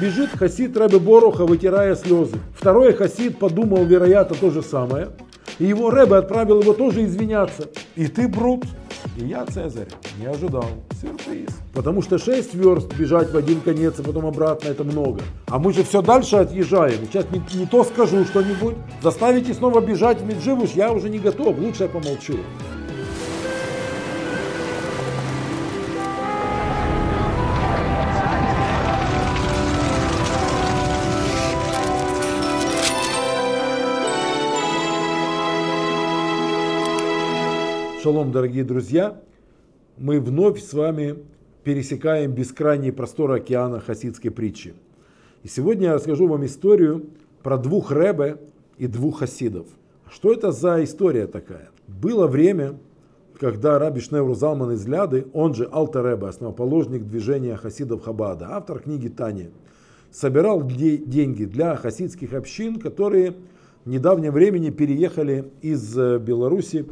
[0.00, 2.38] Бежит хасид Рэбе Боруха, вытирая слезы.
[2.54, 5.08] Второй хасид подумал, вероятно, то же самое.
[5.58, 7.68] И его Рэбе отправил его тоже извиняться.
[7.96, 8.64] И ты брут.
[9.16, 9.88] И я, Цезарь,
[10.18, 10.64] не ожидал.
[11.00, 11.50] Сюрприз.
[11.74, 15.22] Потому что 6 верст бежать в один конец и потом обратно это много.
[15.46, 17.06] А мы же все дальше отъезжаем.
[17.06, 18.76] Сейчас не, не то скажу что-нибудь.
[19.02, 21.58] Заставите снова бежать в Медживуш, я уже не готов.
[21.58, 22.36] Лучше я помолчу.
[38.02, 39.20] Шалом, дорогие друзья!
[39.98, 41.16] Мы вновь с вами
[41.64, 44.72] пересекаем бескрайние просторы океана хасидской притчи.
[45.42, 47.10] И сегодня я расскажу вам историю
[47.42, 48.38] про двух рэбе
[48.78, 49.66] и двух хасидов.
[50.10, 51.68] Что это за история такая?
[51.88, 52.78] Было время,
[53.38, 58.78] когда Раби Шневру Залман из Ляды, он же Алта Рэбе, основоположник движения хасидов Хабада, автор
[58.78, 59.50] книги Тани,
[60.10, 63.34] собирал деньги для хасидских общин, которые
[63.84, 66.86] в недавнем времени переехали из э, Беларуси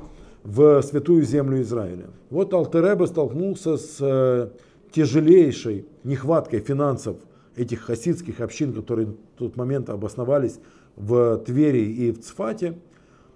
[0.48, 2.06] в святую землю Израиля.
[2.30, 4.48] Вот Алтереба столкнулся с э,
[4.91, 7.18] тяжелейшей нехваткой финансов
[7.54, 10.58] этих хасидских общин, которые в тот момент обосновались
[10.96, 12.78] в Твери и в Цфате.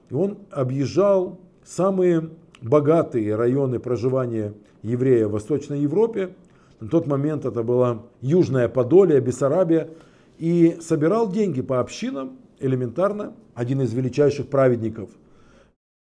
[0.08, 2.30] И он объезжал самые
[2.62, 6.34] богатые районы проживания еврея в Восточной Европе.
[6.80, 9.90] На тот момент это была Южная Подолия, Бессарабия.
[10.38, 13.34] И собирал деньги по общинам элементарно.
[13.54, 15.10] Один из величайших праведников–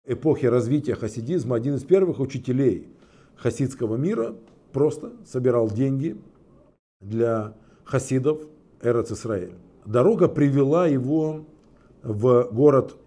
[0.06, 2.88] эпохи развития хасидизма, один из первых учителей
[3.36, 4.36] хасидского мира
[4.72, 6.18] просто собирал деньги
[7.00, 8.40] для хасидов
[8.82, 9.54] Эрец Исраэль.
[9.86, 11.46] Дорога привела его
[12.04, 12.98] в город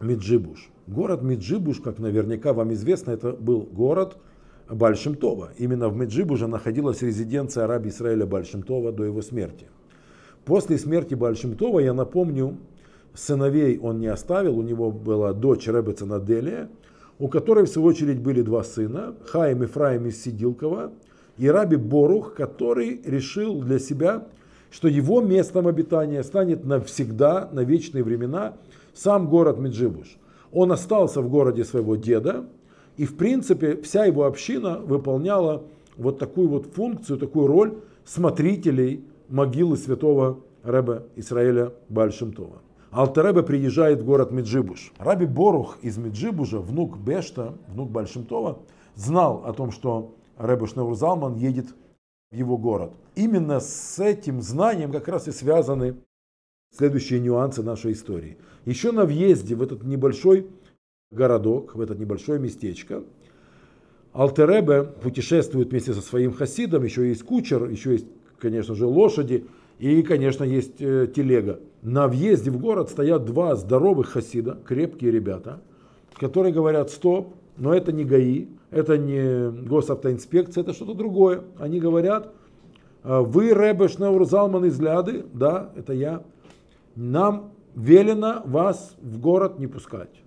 [0.00, 0.70] Миджибуш.
[0.86, 4.16] Город Миджибуш, как наверняка вам известно, это был город
[4.68, 5.50] Бальшемтова.
[5.58, 9.66] Именно в Меджибуже находилась резиденция араби Израиля Бальшемтова до его смерти.
[10.44, 12.56] После смерти Бальшемтова, я напомню,
[13.14, 16.68] сыновей он не оставил, у него была дочь Ребецена Делия,
[17.18, 20.92] у которой в свою очередь были два сына, Хаим Ифраим из Сидилкова
[21.36, 24.26] и Раби Борух, который решил для себя,
[24.70, 28.54] что его местом обитания станет навсегда, на вечные времена,
[28.94, 30.16] сам город Меджибуш.
[30.52, 32.46] Он остался в городе своего деда,
[32.96, 35.64] и в принципе вся его община выполняла
[35.96, 42.60] вот такую вот функцию, такую роль смотрителей могилы святого Рэба Исраэля Бальшемтова.
[42.92, 44.92] Алтеребе приезжает в город Меджибуш.
[44.98, 48.58] Раби Борух из Меджибужа, внук Бешта, внук Бальшимтова,
[48.96, 51.66] знал о том, что Рэбе Шнеурзалман едет
[52.32, 52.92] в его город.
[53.14, 55.98] Именно с этим знанием как раз и связаны
[56.76, 58.38] следующие нюансы нашей истории.
[58.64, 60.48] Еще на въезде в этот небольшой
[61.12, 63.04] городок, в это небольшое местечко,
[64.12, 68.06] Алтеребе путешествует вместе со своим хасидом, еще есть кучер, еще есть,
[68.40, 69.46] конечно же, лошади,
[69.80, 71.58] и, конечно, есть э, телега.
[71.80, 75.62] На въезде в город стоят два здоровых хасида, крепкие ребята,
[76.18, 81.44] которые говорят, стоп, но это не ГАИ, это не госавтоинспекция, это что-то другое.
[81.58, 82.30] Они говорят,
[83.02, 86.22] «А вы Рэбе Шнеур Залман из Ляды, да, это я,
[86.94, 90.22] нам велено вас в город не пускать.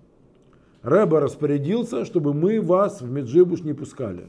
[0.82, 4.26] Рэбе распорядился, чтобы мы вас в Меджибуш не пускали.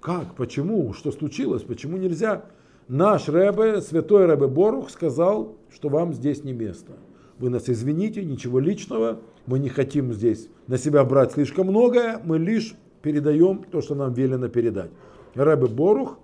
[0.00, 0.34] Как?
[0.36, 0.94] Почему?
[0.94, 1.62] Что случилось?
[1.62, 2.46] Почему нельзя?
[2.88, 6.92] Наш Рэбе, святой Рэбе Борух, сказал, что вам здесь не место.
[7.38, 12.38] Вы нас извините, ничего личного, мы не хотим здесь на себя брать слишком многое, мы
[12.38, 14.90] лишь передаем то, что нам велено передать.
[15.34, 16.18] Рэбе Борух,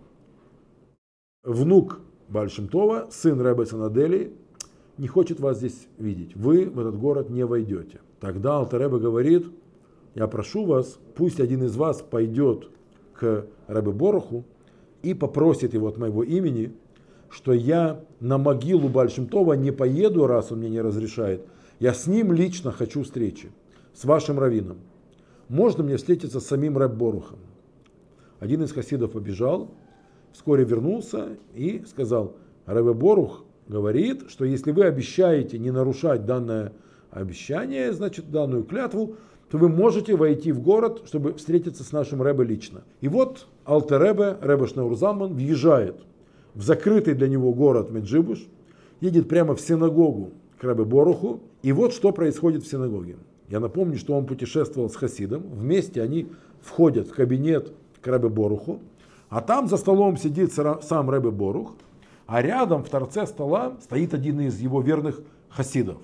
[1.43, 4.33] внук Бальшемтова, сын Рэбе Санадели,
[4.99, 6.37] не хочет вас здесь видеть.
[6.37, 8.01] Вы в этот город не войдете.
[8.21, 9.47] Тогда Алтаребе говорит,
[10.15, 12.69] я прошу вас, пусть один из вас пойдет
[13.15, 14.45] к Рэбе Боруху
[15.03, 16.73] и попросит его от моего имени,
[17.31, 21.47] что я на могилу Бальшемтова не поеду, раз он мне не разрешает.
[21.79, 23.51] Я с ним лично хочу встречи,
[23.95, 24.79] с вашим раввином.
[25.49, 27.39] Можно мне встретиться с самим Рэб Борухом?
[28.39, 29.71] Один из хасидов побежал,
[30.33, 32.37] вскоре вернулся и сказал,
[32.67, 36.73] Рэб Борух говорит, что если вы обещаете не нарушать данное
[37.11, 39.17] обещание, значит данную клятву,
[39.51, 42.83] то вы можете войти в город, чтобы встретиться с нашим Рэбе лично.
[43.01, 45.97] И вот Алтеребе, Рэбе Шнаурзаман, въезжает
[46.55, 48.47] в закрытый для него город Меджибуш,
[49.01, 53.17] едет прямо в синагогу к Рэбе Боруху, и вот что происходит в синагоге.
[53.49, 56.29] Я напомню, что он путешествовал с Хасидом, вместе они
[56.61, 58.79] входят в кабинет к Рэбе Боруху,
[59.31, 61.75] а там за столом сидит сам Рэбе Борух,
[62.27, 65.99] а рядом в торце стола стоит один из его верных хасидов.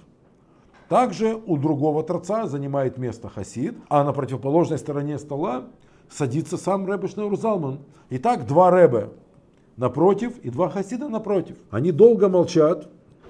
[0.89, 5.65] Также у другого торца занимает место хасид, а на противоположной стороне стола
[6.09, 7.37] садится сам Рэбе Шнеур.
[8.11, 9.11] Итак, два Рэбе
[9.77, 11.57] напротив и два хасида напротив.
[11.71, 12.89] Они долго молчат,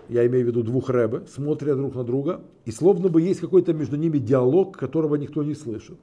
[0.08, 3.72] я имею в виду двух рэбе, смотрят друг на друга, и словно бы есть какой-то
[3.72, 5.98] между ними диалог, которого никто не слышит.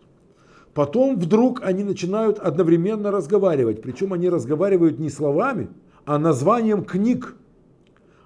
[0.73, 5.69] Потом вдруг они начинают одновременно разговаривать, причем они разговаривают не словами,
[6.05, 7.35] а названием книг.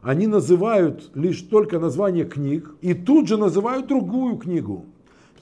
[0.08, 4.86] Они называют лишь только название книг и тут же называют другую книгу.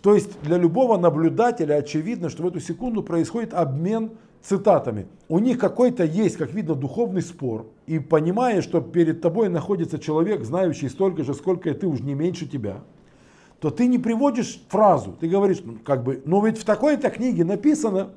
[0.01, 5.05] То есть для любого наблюдателя очевидно, что в эту секунду происходит обмен цитатами.
[5.29, 7.67] У них какой-то есть, как видно, духовный спор.
[7.85, 12.15] И понимая, что перед тобой находится человек, знающий столько же, сколько и ты, уж не
[12.15, 12.77] меньше тебя,
[13.59, 15.15] то ты не приводишь фразу.
[15.19, 18.13] Ты говоришь, ну, как бы, ну ведь в такой-то книге написано,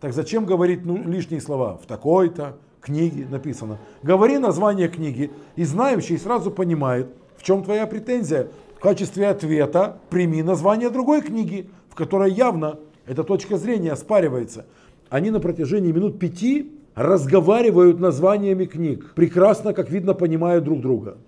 [0.00, 1.76] так зачем говорить ну, лишние слова?
[1.76, 3.78] В такой-то книге написано.
[4.02, 8.48] Говори название книги, и знающий сразу понимает, в чем твоя претензия.
[8.76, 14.66] В качестве ответа прими название другой книги, в которой явно эта точка зрения оспаривается
[15.12, 21.18] они на протяжении минут пяти разговаривают названиями книг, прекрасно, как видно, понимают друг друга.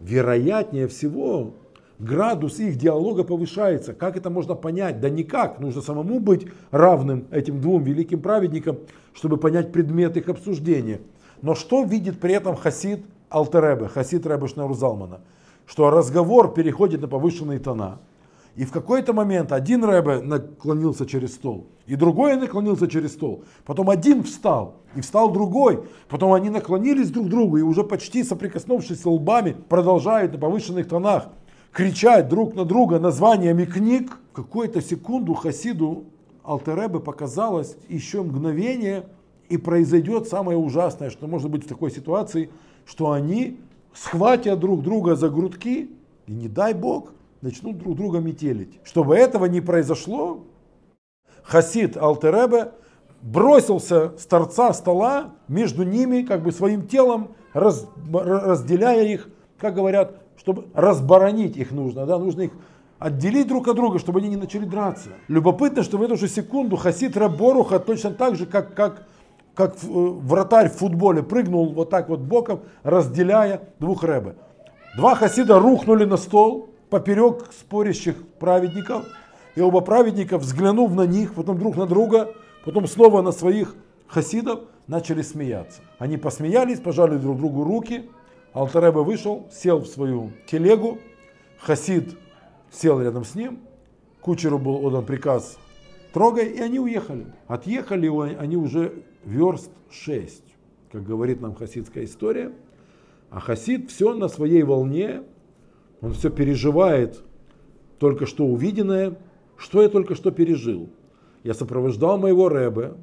[0.00, 1.54] Вероятнее всего,
[1.98, 3.94] градус их диалога повышается.
[3.94, 5.00] Как это можно понять?
[5.00, 5.60] Да никак.
[5.60, 8.78] Нужно самому быть равным этим двум великим праведникам,
[9.14, 11.00] чтобы понять предмет их обсуждения.
[11.42, 15.20] Но что видит при этом Хасид Алтеребе, Хасид Ребе Шнеурзалмана?
[15.66, 18.00] Что разговор переходит на повышенные тона–
[18.56, 23.44] и в какой-то момент один рэбе наклонился через стол, и другой наклонился через стол.
[23.66, 25.84] Потом один встал, и встал другой.
[26.08, 31.28] Потом они наклонились друг к другу, и уже почти соприкоснувшись лбами, продолжают на повышенных тонах
[31.76, 34.16] кричать друг на друга названиями книг.
[34.32, 36.04] В какую-то секунду Хасиду
[36.42, 39.04] Алтеребе показалось еще мгновение,
[39.50, 42.50] и произойдет самое ужасное, что может быть в такой ситуации,
[42.86, 43.60] что они
[43.94, 45.90] схватят друг друга за грудки,
[46.26, 47.12] и не дай Бог,
[47.42, 48.80] начнут друг друга метелить.
[48.82, 50.44] Чтобы этого не произошло,
[51.42, 52.72] Хасид Алтеребе
[53.20, 59.28] бросился с торца стола между ними, как бы своим телом, раз, разделяя их,
[59.58, 62.52] как говорят, чтобы разборонить их нужно, да, нужно их
[63.00, 65.08] отделить друг от друга, чтобы они не начали драться.
[65.26, 69.08] Любопытно, что в эту же секунду Хасид Раборуха точно так же, как, как,
[69.56, 74.36] как э, вратарь в футболе, прыгнул вот так вот боком, разделяя двух рэбе.
[74.96, 79.04] Два хасида рухнули на стол, поперек спорящих праведников,
[79.56, 82.34] и оба праведника, взглянув на них, потом друг на друга,
[82.64, 83.74] потом снова на своих
[84.06, 85.80] хасидов, начали смеяться.
[85.98, 88.08] Они посмеялись, пожали друг другу руки,
[88.56, 90.98] Алтареба вышел, сел в свою телегу,
[91.58, 92.16] хасид
[92.70, 93.60] сел рядом с ним,
[94.22, 95.58] кучеру был отдан приказ
[96.14, 97.26] трогай, и они уехали.
[97.48, 98.08] Отъехали
[98.38, 100.42] они уже верст 6,
[100.90, 102.50] как говорит нам хасидская история.
[103.28, 105.24] А хасид все на своей волне,
[106.00, 107.22] он все переживает
[107.98, 109.18] только что увиденное,
[109.58, 110.88] что я только что пережил.
[111.42, 112.94] Я сопровождал моего Рэбе,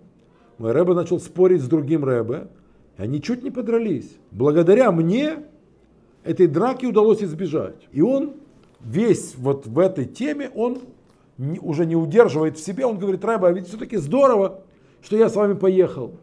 [0.58, 2.48] мой Рэбе начал спорить с другим Рэбе,
[2.98, 4.18] они чуть не подрались.
[4.32, 5.44] Благодаря мне
[6.24, 7.88] этой драки удалось избежать.
[7.92, 8.36] И он
[8.82, 10.80] весь вот в этой теме, он
[11.38, 14.62] не, уже не удерживает в себе, он говорит, Рэбе, а ведь все-таки здорово,
[15.02, 16.20] что я с вами поехал.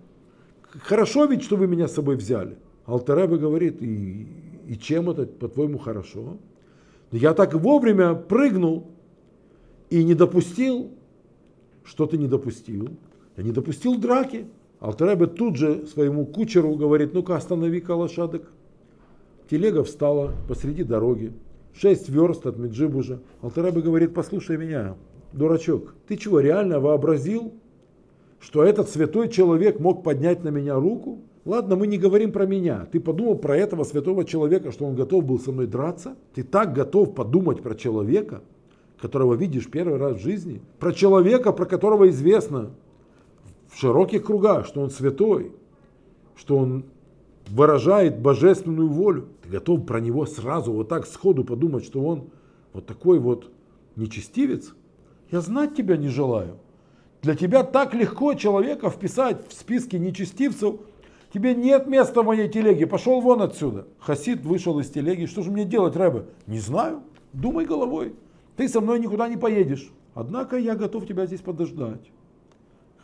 [0.62, 2.56] Хорошо ведь, что вы меня с собой взяли.
[2.87, 4.26] Алтаребе говорит, и,
[4.69, 6.38] и чем это, по-твоему, хорошо?
[7.12, 8.87] Я так вовремя прыгнул
[9.90, 10.93] и не допустил,
[11.82, 12.88] что ты не допустил.
[13.37, 14.46] Я не допустил драки.
[14.80, 18.50] Алтаребе тут же своему кучеру говорит, ну-ка останови-ка лошадок.
[19.50, 21.32] Телега встала посреди дороги,
[21.75, 23.20] шесть верст от Меджибужа.
[23.42, 24.96] Алтаребе говорит, послушай меня,
[25.32, 27.52] дурачок, ты чего, реально вообразил,
[28.38, 31.20] что этот святой человек мог поднять на меня руку?
[31.44, 32.87] Ладно, мы не говорим про меня.
[32.90, 36.16] Ты подумал про этого святого человека, что он готов был со мной драться?
[36.34, 38.42] Ты так готов подумать про человека,
[39.00, 40.62] которого видишь первый раз в жизни?
[40.78, 42.70] Про человека, про которого известно
[43.70, 45.52] в широких кругах, что он святой,
[46.36, 46.84] что он
[47.48, 49.28] выражает божественную волю.
[49.42, 52.30] Ты готов про него сразу вот так сходу подумать, что он
[52.72, 53.50] вот такой вот
[53.96, 54.74] нечестивец?
[55.30, 56.56] Я знать тебя не желаю.
[57.22, 60.76] Для тебя так легко человека вписать в списки нечестивцев,
[61.32, 63.86] Тебе нет места в моей телеге, пошел вон отсюда.
[64.00, 65.26] Хасид вышел из телеги.
[65.26, 66.24] Что же мне делать, Рэбе?
[66.46, 67.02] Не знаю.
[67.32, 68.14] Думай головой.
[68.56, 69.90] Ты со мной никуда не поедешь.
[70.14, 72.00] Однако я готов тебя здесь подождать.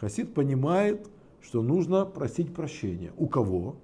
[0.00, 1.09] Хасид понимает,
[1.41, 3.12] что нужно просить прощения.
[3.17, 3.76] У кого?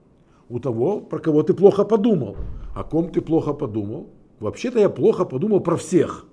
[0.48, 2.36] У того, про кого ты плохо подумал.
[2.74, 4.08] О ком ты плохо подумал?
[4.40, 6.26] Вообще-то я плохо подумал про всех.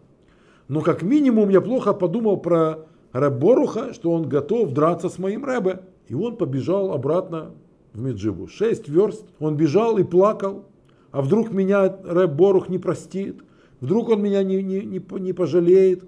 [0.67, 5.81] Но как минимум я плохо подумал про Рэборуха, что он готов драться с моим Рэбе.
[6.07, 7.51] И он побежал обратно
[7.93, 8.47] в Меджибу.
[8.47, 9.25] Шесть верст.
[9.39, 10.65] Он бежал и плакал.
[11.11, 13.43] А вдруг меня Рэб не простит?
[13.79, 16.03] Вдруг он меня не, не, не, не пожалеет?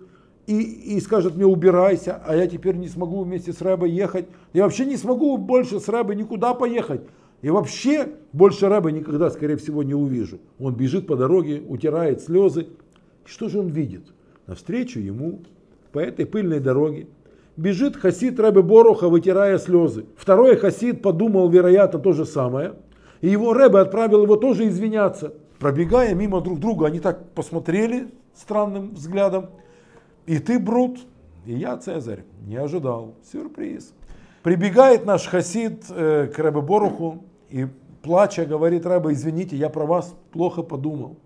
[0.51, 4.25] И, и скажет мне убирайся, а я теперь не смогу вместе с Рэбой ехать.
[4.51, 7.01] Я вообще не смогу больше с Рэбой никуда поехать.
[7.41, 10.39] И вообще больше Рэба никогда, скорее всего, не увижу.
[10.59, 12.67] Он бежит по дороге, утирает слезы.
[13.23, 14.11] Что же он видит?
[14.45, 15.39] Навстречу ему
[15.93, 17.07] по этой пыльной дороге
[17.55, 20.05] бежит хасид Рэбе Боруха, вытирая слезы.
[20.17, 22.73] Второй хасид подумал, вероятно, то же самое.
[23.21, 25.33] И его Рэбе отправил его тоже извиняться.
[25.59, 29.51] Пробегая мимо друг друга, они так посмотрели странным взглядом.
[30.31, 30.97] И ты, Брут,
[31.45, 33.15] и я, Цезарь, не ожидал.
[33.29, 33.93] Сюрприз.
[34.43, 37.67] Прибегает наш хасид э, к Рэбе Боруху и
[38.01, 41.17] плача говорит, Рэбе, извините, я про вас плохо подумал.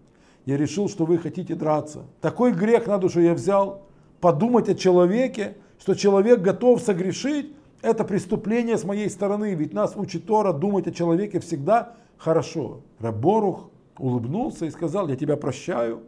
[0.48, 2.08] Я решил, что вы хотите драться.
[2.20, 3.84] Такой грех на душу я взял.
[4.22, 9.54] Подумать о человеке, что человек готов согрешить, это преступление с моей стороны.
[9.54, 12.82] Ведь нас учит Тора думать о человеке всегда хорошо.
[12.98, 13.70] Раборух
[14.00, 16.02] улыбнулся и сказал, я тебя прощаю.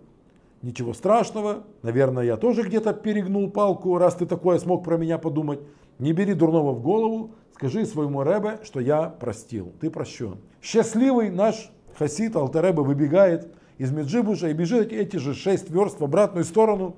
[0.62, 1.64] Ничего страшного.
[1.84, 5.60] Наверное, я тоже где-то перегнул палку, раз ты такое смог про меня подумать.
[6.00, 10.38] Не бери дурного в голову, скажи своему Ребе, что я простил, ты прощен.
[10.62, 16.44] Счастливый наш хасид Алтаребе выбегает из Меджибуша и бежит эти же шесть верст в обратную
[16.44, 16.96] сторону.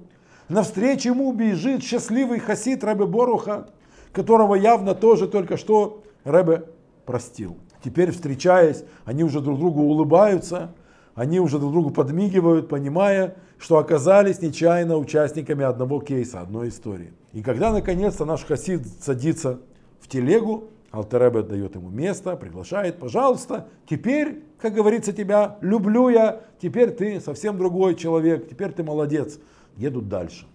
[0.47, 3.69] Навстречу ему бежит счастливый хасид Ребе Боруха,
[4.11, 6.65] которого явно тоже только что Ребе
[7.05, 7.57] простил.
[7.83, 10.73] Теперь, встречаясь, они уже друг другу улыбаются,
[11.19, 17.11] они уже друг другу подмигивают, понимая, что оказались нечаянно участниками одного кейса, одной истории.
[17.33, 19.59] И когда наконец-то наш хасид садится
[19.99, 26.91] в телегу, Алтеребе дает ему место, приглашает, пожалуйста, теперь, как говорится, тебя люблю я, теперь
[26.91, 29.39] ты совсем другой человек, теперь ты молодец.
[29.75, 30.45] Едут дальше.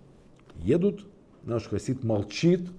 [0.56, 1.04] Едут,
[1.42, 2.70] наш хасид молчит,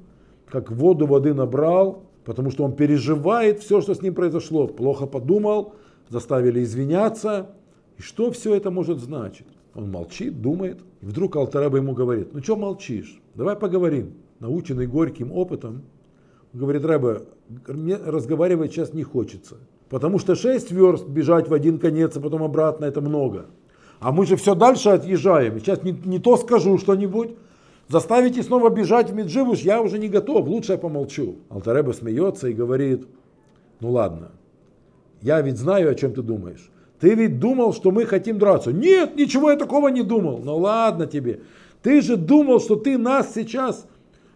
[0.49, 4.65] как воду воды набрал, потому что он переживает все, что с ним произошло.
[4.65, 5.75] Плохо подумал,
[6.09, 7.51] заставили извиняться.
[7.97, 9.47] И что все это может значить?
[9.73, 10.79] Он молчит, думает.
[11.01, 13.19] И вдруг Алтараба ему говорит, ну что молчишь?
[13.35, 14.13] Давай поговорим.
[14.39, 15.83] Наученный горьким опытом,
[16.53, 17.23] говорит, Рэба,
[17.67, 19.57] мне разговаривать сейчас не хочется.
[19.89, 23.45] Потому что 6 верст бежать в один конец, а потом обратно, это много.
[23.99, 25.59] А мы же все дальше отъезжаем.
[25.59, 27.35] Сейчас не, не то скажу что-нибудь.
[27.87, 31.35] Заставите снова бежать в Меджибуш, я уже не готов, лучше я помолчу.
[31.49, 33.05] Алтареба смеется и говорит,
[33.79, 34.31] ну ладно,
[35.21, 36.71] я ведь знаю, о чем ты думаешь.
[37.05, 38.73] Ты ведь думал, что мы хотим драться.
[38.73, 40.41] Нет, ничего я такого не думал.
[40.43, 41.41] Ну ладно тебе.
[41.83, 43.85] Ты же думал, что ты нас сейчас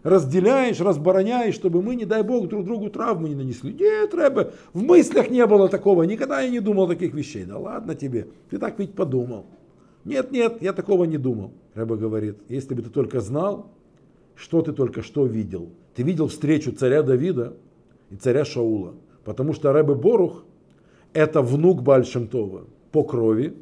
[0.04, 3.72] разделяешь, разбороняешь, чтобы мы, не дай бог, друг другу травму не нанесли.
[3.72, 7.42] Нет, Рэбе, в мыслях не было такого, никогда я не думал таких вещей.
[7.42, 9.46] Да ладно тебе, ты так ведь подумал.
[10.04, 11.50] Нет, нет, я такого не думал.
[11.74, 13.72] Рэбе говорит, если бы ты только знал,
[14.36, 15.70] что ты только что видел.
[15.96, 17.54] Ты видел встречу царя Давида
[18.10, 18.94] и царя Шаула.
[19.24, 20.44] Потому что Рэбе Борух–
[21.12, 23.54] это внук Бальшемтова по крови,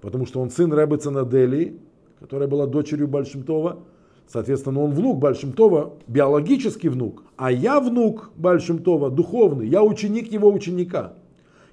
[0.00, 1.78] потому что он сын Рэбе Цанаделии,
[2.20, 3.80] которая была дочерью Бальшемтова.
[4.26, 7.22] Соответственно, он внук Бальшемтова, биологический внук.
[7.36, 9.68] А я внук Бальшемтова, духовный.
[9.68, 11.14] Я ученик его ученика.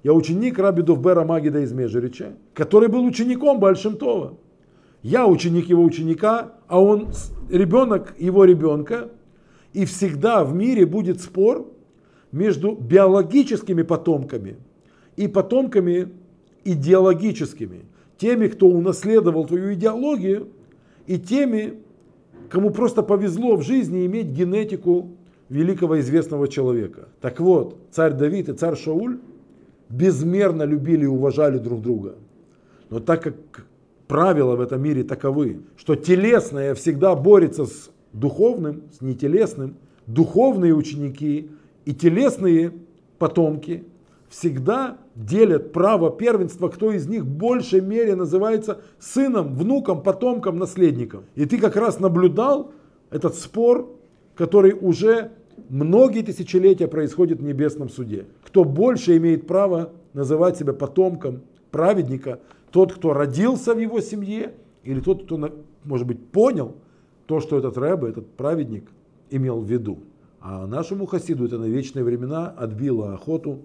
[0.04, 4.38] Я ученик Раби Довбера Магида из Межерича, который был учеником Бальшемтова.
[5.02, 7.10] Я ученик его ученика, а он
[7.50, 9.10] ребенок его ребенка.
[9.72, 11.68] И всегда в мире будет спор
[12.32, 14.58] между биологическими потомками
[15.16, 16.10] и потомками
[16.64, 17.82] идеологическими
[18.18, 20.48] теми, кто унаследовал твою идеологию,
[21.08, 21.80] и теми,
[22.50, 25.10] кому просто повезло в жизни иметь генетику
[25.50, 27.10] великого известного человека.
[27.20, 29.20] Так вот, царь Давид и царь Шауль
[29.90, 32.16] безмерно любили и уважали друг друга.
[32.90, 33.66] Но так как
[34.08, 39.76] правила в этом мире таковы, что телесное всегда борется с духовным, с нетелесным,
[40.08, 41.50] духовные ученики
[41.86, 42.72] и телесные
[43.20, 43.84] потомки
[44.34, 51.26] всегда делят право первенства, кто из них в большей мере называется сыном, внуком, потомком, наследником.
[51.36, 52.72] И ты как раз наблюдал
[53.12, 53.96] этот спор,
[54.34, 55.34] который уже
[55.70, 58.26] многие тысячелетия происходит в небесном суде.
[58.44, 62.40] Кто больше имеет право называть себя потомком праведника,
[62.72, 65.52] тот, кто родился в его семье, или тот, кто,
[65.84, 66.76] может быть, понял
[67.28, 68.90] то, что этот рэбе, этот праведник
[69.30, 70.00] имел в виду.
[70.42, 73.60] А нашему хасиду это на вечные времена отбило охоту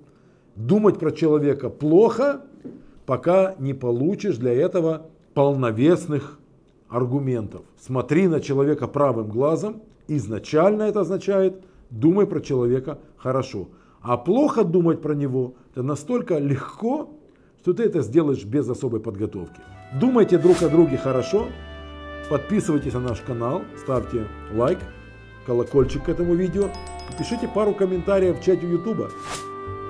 [0.59, 2.43] думать про человека плохо,
[3.07, 6.39] пока не получишь для этого полновесных
[6.89, 7.63] аргументов.
[7.79, 9.83] Смотри на человека правым глазом.
[10.09, 13.69] Изначально это означает, думай про человека хорошо.
[14.01, 17.11] А плохо думать про него, это настолько легко,
[17.61, 19.61] что ты это сделаешь без особой подготовки.
[20.01, 21.47] Думайте друг о друге хорошо,
[22.31, 24.79] подписывайтесь на наш канал, ставьте лайк,
[25.47, 26.71] колокольчик к этому видео,
[27.19, 29.11] пишите пару комментариев в чате YouTube.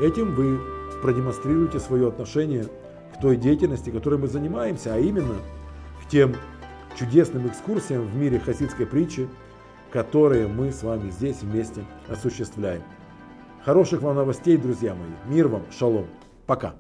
[0.01, 0.61] Этим вы
[1.03, 2.67] продемонстрируете свое отношение
[3.15, 5.35] к той деятельности, которой мы занимаемся, а именно
[6.03, 6.37] к тем
[6.97, 9.29] чудесным экскурсиям в мире хасидской притчи,
[9.91, 12.83] которые мы с вами здесь вместе осуществляем.
[13.65, 15.35] Хороших вам новостей, друзья мои.
[15.35, 16.07] Мир вам, шалом.
[16.47, 16.75] Пока.